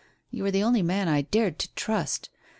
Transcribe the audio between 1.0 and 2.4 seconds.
I dared to trust.